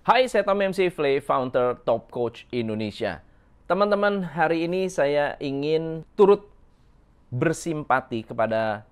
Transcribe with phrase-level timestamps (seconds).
[0.00, 3.20] Hai, saya Tom MC Flay, founder Top Coach Indonesia.
[3.68, 6.48] Teman-teman, hari ini saya ingin turut
[7.28, 8.88] bersimpati kepada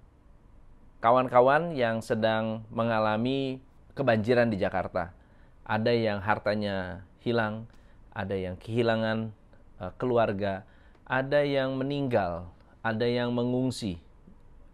[1.00, 3.56] kawan-kawan yang sedang mengalami
[3.96, 5.16] kebanjiran di Jakarta.
[5.64, 7.64] Ada yang hartanya hilang,
[8.12, 9.32] ada yang kehilangan
[9.80, 10.68] uh, keluarga,
[11.08, 12.52] ada yang meninggal,
[12.84, 13.96] ada yang mengungsi.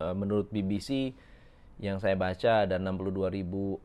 [0.02, 1.14] Uh, menurut BBC
[1.78, 3.78] yang saya baca ada 62 ribu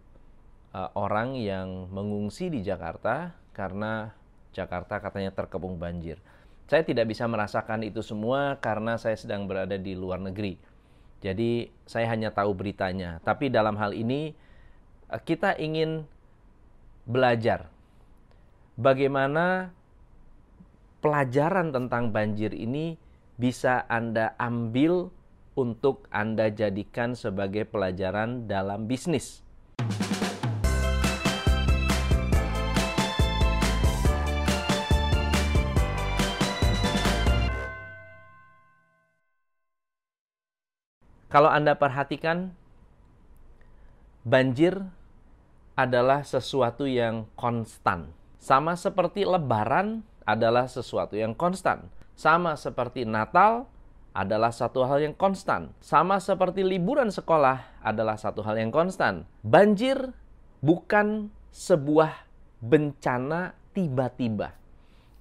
[0.74, 4.14] uh, orang yang mengungsi di Jakarta karena
[4.54, 6.18] Jakarta katanya terkepung banjir.
[6.70, 10.58] Saya tidak bisa merasakan itu semua karena saya sedang berada di luar negeri.
[11.20, 13.20] Jadi saya hanya tahu beritanya.
[13.26, 14.34] Tapi dalam hal ini
[15.10, 16.06] uh, kita ingin
[17.10, 17.74] belajar
[18.78, 19.74] bagaimana
[21.02, 22.96] pelajaran tentang banjir ini
[23.40, 25.10] bisa Anda ambil
[25.58, 29.44] untuk Anda jadikan sebagai pelajaran dalam bisnis.
[41.30, 42.58] Kalau Anda perhatikan,
[44.26, 44.82] banjir
[45.78, 48.10] adalah sesuatu yang konstan.
[48.42, 51.86] Sama seperti lebaran adalah sesuatu yang konstan.
[52.18, 53.70] Sama seperti Natal
[54.12, 55.70] adalah satu hal yang konstan.
[55.80, 59.30] Sama seperti liburan sekolah adalah satu hal yang konstan.
[59.46, 60.12] Banjir
[60.66, 62.26] bukan sebuah
[62.60, 64.58] bencana tiba-tiba.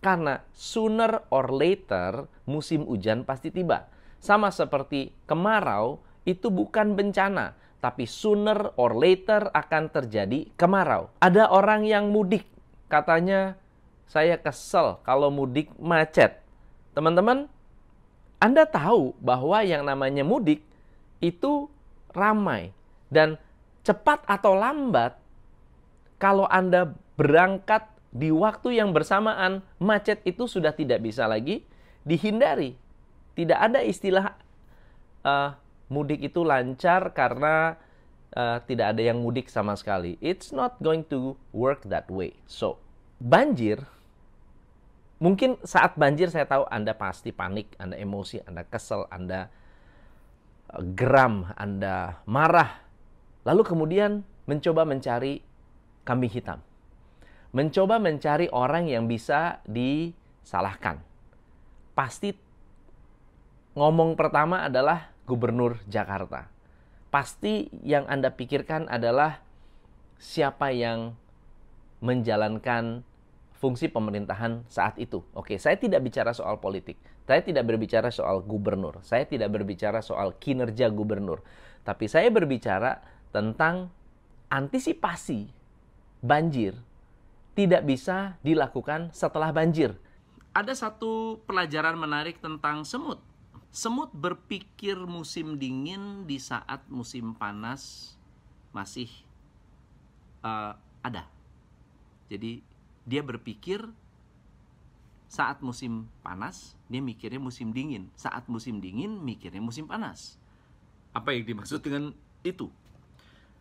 [0.01, 3.98] Karena sooner or later musim hujan pasti tiba.
[4.19, 11.09] Sama seperti kemarau itu bukan bencana, tapi sooner or later akan terjadi kemarau.
[11.23, 12.45] Ada orang yang mudik,
[12.91, 13.55] katanya
[14.11, 16.43] saya kesel kalau mudik macet.
[16.93, 17.47] Teman-teman,
[18.43, 20.67] Anda tahu bahwa yang namanya mudik
[21.23, 21.71] itu
[22.11, 22.75] ramai
[23.11, 23.39] dan
[23.87, 25.17] cepat atau lambat
[26.19, 31.63] kalau Anda berangkat di waktu yang bersamaan, macet itu sudah tidak bisa lagi
[32.03, 32.75] dihindari.
[33.39, 34.35] Tidak ada istilah
[35.23, 35.55] uh,
[35.87, 37.79] mudik itu lancar karena
[38.35, 40.19] uh, tidak ada yang mudik sama sekali.
[40.19, 42.35] It's not going to work that way.
[42.51, 42.83] So,
[43.23, 43.87] banjir
[45.19, 49.47] mungkin saat banjir saya tahu Anda pasti panik, Anda emosi, Anda kesel, Anda
[50.75, 52.83] uh, geram, Anda marah.
[53.47, 55.41] Lalu kemudian mencoba mencari
[56.03, 56.61] kambing hitam.
[57.55, 61.01] Mencoba mencari orang yang bisa disalahkan.
[61.97, 62.48] Pasti
[63.79, 66.51] ngomong pertama adalah gubernur Jakarta.
[67.15, 69.39] Pasti yang Anda pikirkan adalah
[70.19, 71.15] siapa yang
[72.03, 73.07] menjalankan
[73.63, 75.23] fungsi pemerintahan saat itu.
[75.33, 76.99] Oke, saya tidak bicara soal politik.
[77.25, 78.99] Saya tidak berbicara soal gubernur.
[79.07, 81.47] Saya tidak berbicara soal kinerja gubernur.
[81.87, 82.99] Tapi saya berbicara
[83.31, 83.95] tentang
[84.51, 85.49] antisipasi
[86.19, 86.75] banjir
[87.55, 89.95] tidak bisa dilakukan setelah banjir.
[90.55, 93.28] Ada satu pelajaran menarik tentang semut.
[93.69, 98.15] Semut berpikir musim dingin di saat musim panas
[98.73, 99.09] masih
[100.43, 100.75] uh,
[101.05, 101.29] ada.
[102.29, 102.61] Jadi
[103.09, 103.85] dia berpikir
[105.29, 110.41] saat musim panas dia mikirnya musim dingin, saat musim dingin mikirnya musim panas.
[111.13, 112.73] Apa yang dimaksud dengan itu?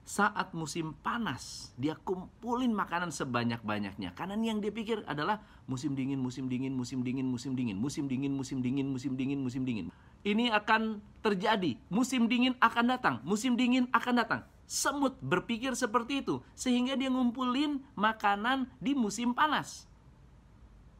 [0.07, 4.16] Saat musim panas dia kumpulin makanan sebanyak-banyaknya.
[4.16, 8.31] Karena yang dia pikir adalah musim dingin musim dingin musim dingin musim dingin musim dingin
[8.31, 9.91] musim dingin musim dingin musim dingin.
[10.23, 11.75] Ini akan terjadi.
[11.91, 14.41] Musim dingin akan datang musim dingin akan datang.
[14.63, 19.91] Semut berpikir seperti itu sehingga dia ngumpulin makanan di musim panas.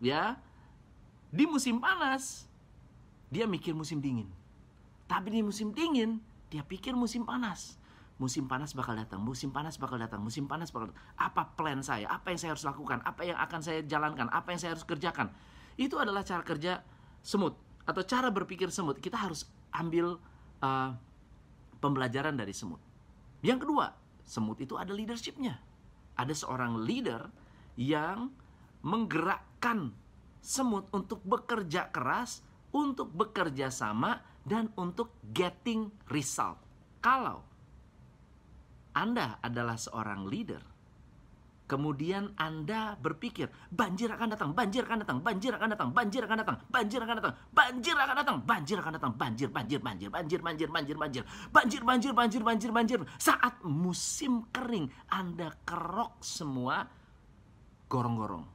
[0.04, 0.36] Ya
[1.32, 2.44] di musim panas
[3.32, 4.28] dia mikir musim dingin.
[5.08, 6.20] Tapi di musim dingin
[6.52, 7.80] dia pikir musim panas
[8.18, 11.02] musim panas bakal datang, musim panas bakal datang, musim panas bakal datang.
[11.18, 12.10] Apa plan saya?
[12.10, 13.00] Apa yang saya harus lakukan?
[13.06, 14.28] Apa yang akan saya jalankan?
[14.34, 15.30] Apa yang saya harus kerjakan?
[15.78, 16.82] Itu adalah cara kerja
[17.22, 17.54] semut
[17.86, 18.98] atau cara berpikir semut.
[18.98, 20.18] Kita harus ambil
[20.66, 20.92] uh,
[21.78, 22.82] pembelajaran dari semut.
[23.46, 23.94] Yang kedua,
[24.26, 25.62] semut itu ada leadershipnya.
[26.18, 27.30] Ada seorang leader
[27.78, 28.34] yang
[28.82, 29.94] menggerakkan
[30.42, 32.42] semut untuk bekerja keras,
[32.74, 36.58] untuk bekerja sama, dan untuk getting result.
[36.98, 37.46] Kalau
[38.98, 40.66] anda adalah seorang leader,
[41.68, 46.58] kemudian Anda berpikir banjir akan datang, banjir akan datang, banjir akan datang, banjir akan datang,
[46.72, 50.96] banjir akan datang, banjir akan datang, banjir akan datang, banjir, banjir, banjir, banjir, banjir, banjir,
[50.98, 53.00] banjir, banjir, banjir, banjir, banjir, banjir.
[53.20, 56.88] Saat musim kering, Anda kerok semua
[57.92, 58.48] gorong-gorong.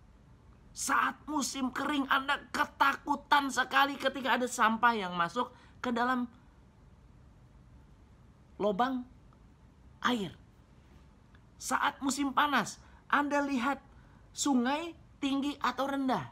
[0.72, 5.52] Saat musim kering, Anda ketakutan sekali ketika ada sampah yang masuk
[5.84, 6.24] ke dalam
[8.56, 9.12] lubang
[10.02, 10.34] air.
[11.62, 13.78] Saat musim panas, Anda lihat
[14.34, 16.26] sungai tinggi atau rendah.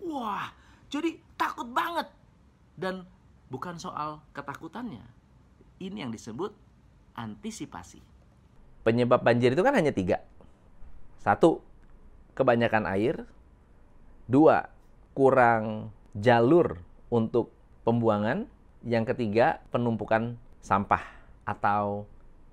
[0.00, 0.48] Wah,
[0.88, 2.08] jadi takut banget.
[2.80, 3.04] Dan
[3.52, 5.04] bukan soal ketakutannya.
[5.80, 6.56] Ini yang disebut
[7.12, 8.00] antisipasi.
[8.80, 10.24] Penyebab banjir itu kan hanya tiga.
[11.20, 11.60] Satu,
[12.32, 13.28] kebanyakan air.
[14.24, 14.72] Dua,
[15.12, 16.80] kurang jalur
[17.12, 17.52] untuk
[17.84, 18.48] pembuangan.
[18.80, 21.04] Yang ketiga, penumpukan sampah
[21.44, 22.08] atau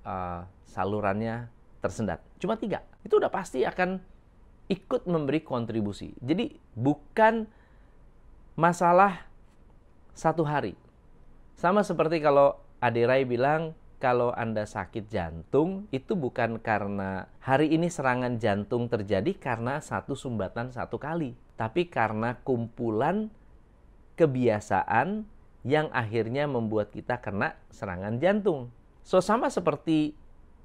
[0.07, 1.51] uh, salurannya
[1.83, 2.23] tersendat.
[2.39, 2.87] Cuma tiga.
[3.03, 3.99] Itu udah pasti akan
[4.71, 6.15] ikut memberi kontribusi.
[6.23, 7.47] Jadi bukan
[8.55, 9.27] masalah
[10.15, 10.73] satu hari.
[11.59, 18.37] Sama seperti kalau Aderai bilang kalau Anda sakit jantung itu bukan karena hari ini serangan
[18.37, 23.33] jantung terjadi karena satu sumbatan satu kali, tapi karena kumpulan
[24.13, 25.25] kebiasaan
[25.65, 28.69] yang akhirnya membuat kita kena serangan jantung.
[29.07, 30.11] So sama seperti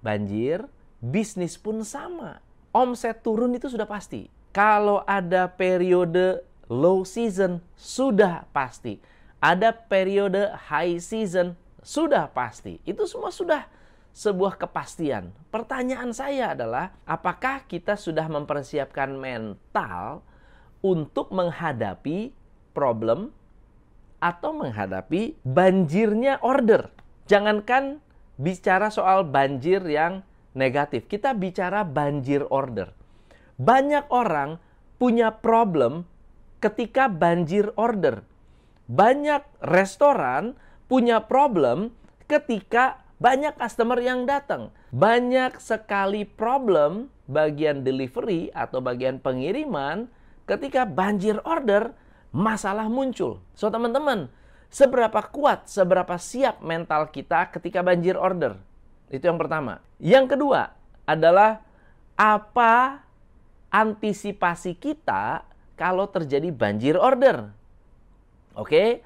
[0.03, 0.67] banjir,
[0.99, 2.43] bisnis pun sama.
[2.75, 4.27] Omset turun itu sudah pasti.
[4.51, 8.99] Kalau ada periode low season sudah pasti.
[9.39, 11.55] Ada periode high season
[11.87, 12.83] sudah pasti.
[12.83, 13.71] Itu semua sudah
[14.11, 15.31] sebuah kepastian.
[15.55, 20.27] Pertanyaan saya adalah, apakah kita sudah mempersiapkan mental
[20.83, 22.35] untuk menghadapi
[22.75, 23.31] problem
[24.19, 26.91] atau menghadapi banjirnya order?
[27.31, 28.03] Jangankan
[28.43, 30.27] bicara soal banjir yang
[30.59, 32.91] negatif, kita bicara banjir order.
[33.63, 34.59] Banyak orang
[34.99, 36.11] punya problem
[36.59, 38.27] ketika banjir order.
[38.91, 40.59] Banyak restoran
[40.91, 41.95] punya problem
[42.27, 44.75] ketika banyak customer yang datang.
[44.91, 50.11] Banyak sekali problem bagian delivery atau bagian pengiriman
[50.45, 51.95] ketika banjir order,
[52.35, 53.39] masalah muncul.
[53.55, 54.27] So teman-teman,
[54.73, 58.57] seberapa kuat, seberapa siap mental kita ketika banjir order?
[59.13, 59.85] Itu yang pertama.
[60.01, 60.73] Yang kedua
[61.05, 61.61] adalah
[62.17, 63.05] apa
[63.69, 65.45] antisipasi kita
[65.77, 67.53] kalau terjadi banjir order?
[68.57, 69.05] Oke,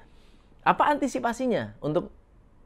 [0.63, 2.11] apa antisipasinya untuk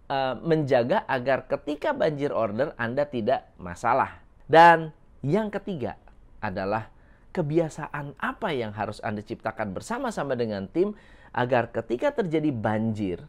[0.09, 4.21] uh, menjaga agar ketika banjir order Anda tidak masalah?
[4.45, 4.93] Dan
[5.25, 5.97] yang ketiga
[6.41, 6.89] adalah
[7.31, 10.93] kebiasaan apa yang harus Anda ciptakan bersama-sama dengan tim
[11.31, 13.19] agar ketika terjadi banjir,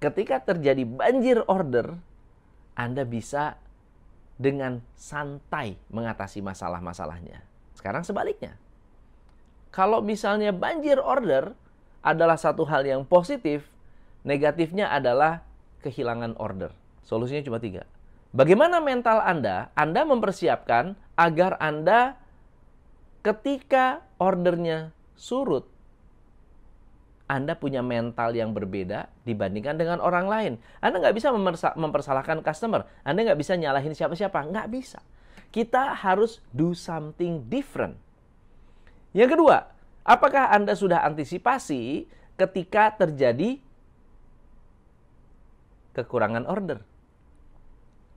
[0.00, 1.96] ketika terjadi banjir order,
[2.76, 3.56] Anda bisa
[4.36, 7.44] dengan santai mengatasi masalah-masalahnya.
[7.76, 8.56] Sekarang sebaliknya.
[9.74, 11.54] Kalau misalnya banjir order
[12.04, 13.74] adalah satu hal yang positif,
[14.24, 15.44] Negatifnya adalah
[15.84, 16.72] kehilangan order.
[17.04, 17.84] Solusinya cuma tiga.
[18.32, 19.68] Bagaimana mental Anda?
[19.76, 22.16] Anda mempersiapkan agar Anda
[23.20, 25.68] ketika ordernya surut,
[27.24, 30.52] Anda punya mental yang berbeda dibandingkan dengan orang lain.
[30.84, 31.32] Anda nggak bisa
[31.72, 32.84] mempersalahkan customer.
[33.00, 34.44] Anda nggak bisa nyalahin siapa-siapa.
[34.44, 35.00] Nggak bisa.
[35.48, 37.96] Kita harus do something different.
[39.16, 39.72] Yang kedua,
[40.04, 43.62] apakah Anda sudah antisipasi ketika terjadi
[45.94, 46.82] kekurangan order.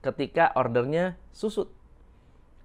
[0.04, 1.72] Ketika ordernya susut.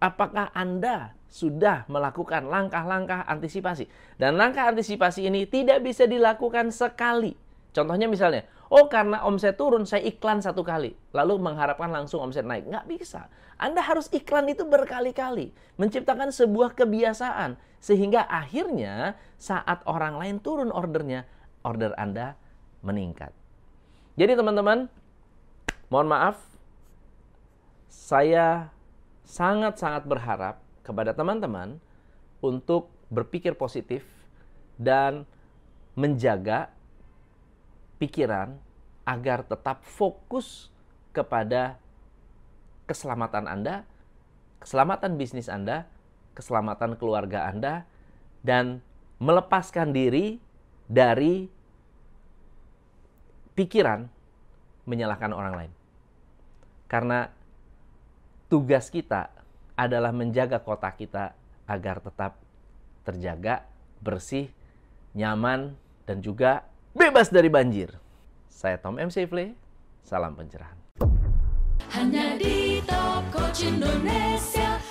[0.03, 3.89] Apakah Anda sudah melakukan langkah-langkah antisipasi?
[4.21, 7.33] Dan langkah antisipasi ini tidak bisa dilakukan sekali.
[7.73, 10.93] Contohnya misalnya, oh karena omset turun saya iklan satu kali.
[11.17, 12.69] Lalu mengharapkan langsung omset naik.
[12.69, 13.33] Nggak bisa.
[13.57, 15.57] Anda harus iklan itu berkali-kali.
[15.81, 17.57] Menciptakan sebuah kebiasaan.
[17.81, 21.25] Sehingga akhirnya saat orang lain turun ordernya,
[21.65, 22.37] order Anda
[22.85, 23.33] meningkat.
[24.21, 24.87] Jadi teman-teman,
[25.93, 26.41] Mohon maaf,
[27.93, 28.73] saya
[29.29, 31.79] sangat-sangat berharap kepada teman-teman
[32.43, 34.03] untuk berpikir positif
[34.77, 35.25] dan
[35.95, 36.73] menjaga
[38.03, 38.59] pikiran
[39.07, 40.71] agar tetap fokus
[41.15, 41.79] kepada
[42.87, 43.87] keselamatan Anda,
[44.59, 45.87] keselamatan bisnis Anda,
[46.35, 47.87] keselamatan keluarga Anda,
[48.43, 48.83] dan
[49.23, 50.43] melepaskan diri
[50.91, 51.47] dari
[53.55, 54.09] pikiran
[54.89, 55.73] menyalahkan orang lain.
[56.91, 57.31] Karena
[58.51, 59.42] tugas kita
[59.87, 61.33] adalah menjaga kota kita
[61.67, 62.43] agar tetap
[63.07, 63.67] terjaga,
[64.03, 64.51] bersih,
[65.15, 67.95] nyaman, dan juga bebas dari banjir.
[68.51, 69.11] Saya Tom M.
[69.11, 69.55] Safely,
[70.03, 70.79] salam pencerahan.
[71.93, 74.82] Hanya di Top Coach Indonesia